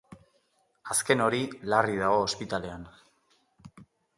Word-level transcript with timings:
Azken 0.95 1.21
hori 1.27 1.43
larri 1.73 1.99
dago 2.07 2.25
ospitalean. 2.31 2.89